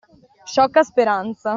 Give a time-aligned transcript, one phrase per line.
[0.45, 1.49] Sciocca speranza.